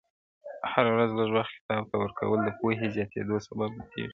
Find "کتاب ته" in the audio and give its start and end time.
1.59-1.95